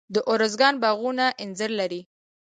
[0.13, 2.01] د ارزګان باغونه انځر لري.